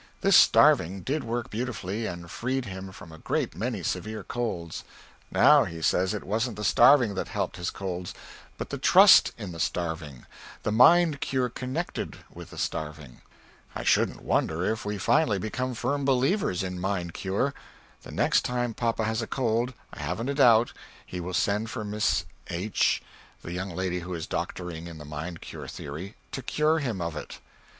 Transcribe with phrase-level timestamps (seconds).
[0.21, 4.83] This starving did work beautifully, and freed him from a great many severe colds.
[5.29, 8.11] Now he says it wasn't the starving that helped his colds,
[8.57, 10.25] but the trust in the starving,
[10.63, 13.21] the mind cure connected with the starving.
[13.75, 17.53] I shouldn't wonder if we finally became firm believers in Mind Cure.
[18.01, 20.73] The next time papa has a cold, I haven't a doubt,
[21.05, 23.03] he will send for Miss H
[23.43, 27.15] the young lady who is doctoring in the "Mind Cure" theory, to cure him of
[27.15, 27.37] it.